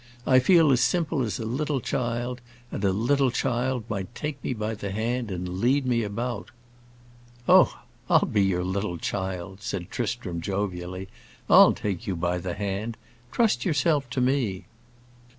[0.25, 4.55] I feel as simple as a little child, and a little child might take me
[4.55, 6.49] by the hand and lead me about."
[7.47, 11.07] "Oh, I'll be your little child," said Tristram, jovially;
[11.47, 12.97] "I'll take you by the hand.
[13.31, 14.65] Trust yourself to me."